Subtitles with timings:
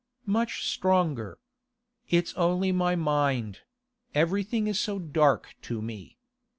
[0.25, 1.37] 'Much stronger.
[2.09, 3.59] It's only my mind;
[4.15, 6.17] everything is so dark to me.